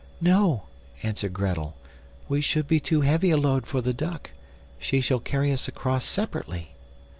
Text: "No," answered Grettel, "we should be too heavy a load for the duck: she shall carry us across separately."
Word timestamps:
"No," 0.19 0.63
answered 1.03 1.31
Grettel, 1.33 1.75
"we 2.27 2.41
should 2.41 2.67
be 2.67 2.79
too 2.79 3.01
heavy 3.01 3.29
a 3.29 3.37
load 3.37 3.67
for 3.67 3.81
the 3.81 3.93
duck: 3.93 4.31
she 4.79 4.99
shall 4.99 5.19
carry 5.19 5.51
us 5.51 5.67
across 5.67 6.05
separately." 6.05 6.71